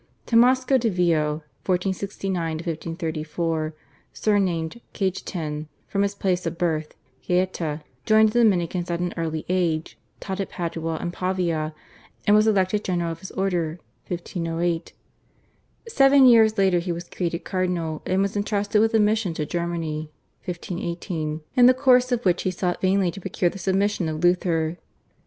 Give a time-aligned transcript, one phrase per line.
[0.25, 3.75] /Tommaso de Vio/ (1469 1534),
[4.11, 6.95] surnamed /Cajetan/ from his place of birth,
[7.29, 11.75] /Gaeta/, joined the Dominicans at an early age, taught at Padua and Pavia,
[12.25, 13.77] and was elected general of his order
[14.07, 14.93] (1508).
[15.87, 20.09] Seven years later he was created cardinal and was entrusted with a mission to Germany
[20.45, 24.79] (1518), in the course of which he sought vainly to procure the submission of Luther.